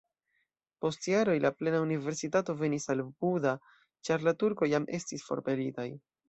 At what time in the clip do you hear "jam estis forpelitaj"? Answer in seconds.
4.73-5.89